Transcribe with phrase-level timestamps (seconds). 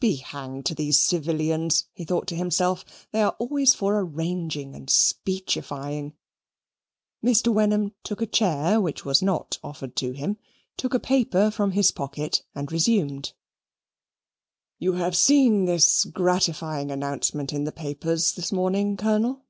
[0.00, 4.88] Be hanged to these civilians, he thought to himself, they are always for arranging and
[4.88, 6.14] speechifying.
[7.22, 7.48] Mr.
[7.52, 10.38] Wenham took a chair which was not offered to him
[10.78, 13.34] took a paper from his pocket, and resumed
[14.78, 19.44] "You have seen this gratifying announcement in the papers this morning, Colonel?